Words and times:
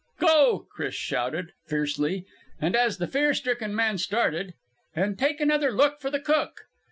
"Go!" 0.17 0.65
Chris 0.71 0.95
shouted, 0.95 1.51
fiercely. 1.67 2.25
And 2.59 2.75
as 2.75 2.97
the 2.97 3.05
fear 3.05 3.35
stricken 3.35 3.75
man 3.75 3.99
started, 3.99 4.55
"And 4.95 5.15
take 5.19 5.39
another 5.39 5.71
look 5.71 5.99
for 5.99 6.09
the 6.09 6.19
cook!" 6.19 6.61